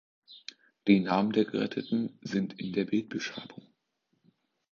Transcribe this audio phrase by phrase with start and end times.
[0.87, 3.67] Die Namen der Geretteten sind in der Bildbeschreibung.